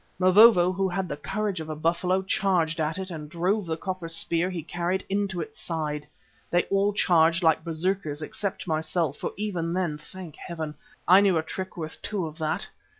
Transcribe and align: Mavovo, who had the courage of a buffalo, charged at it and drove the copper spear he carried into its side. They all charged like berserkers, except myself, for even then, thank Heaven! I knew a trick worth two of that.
Mavovo, 0.17 0.71
who 0.71 0.89
had 0.89 1.07
the 1.07 1.15
courage 1.15 1.59
of 1.59 1.69
a 1.69 1.75
buffalo, 1.75 2.23
charged 2.23 2.79
at 2.81 2.97
it 2.97 3.11
and 3.11 3.29
drove 3.29 3.67
the 3.67 3.77
copper 3.77 4.09
spear 4.09 4.49
he 4.49 4.63
carried 4.63 5.05
into 5.09 5.41
its 5.41 5.61
side. 5.61 6.07
They 6.49 6.63
all 6.71 6.91
charged 6.91 7.43
like 7.43 7.63
berserkers, 7.63 8.23
except 8.23 8.67
myself, 8.67 9.17
for 9.17 9.31
even 9.37 9.73
then, 9.73 9.99
thank 9.99 10.37
Heaven! 10.37 10.73
I 11.07 11.21
knew 11.21 11.37
a 11.37 11.43
trick 11.43 11.77
worth 11.77 12.01
two 12.01 12.25
of 12.25 12.39
that. 12.39 12.67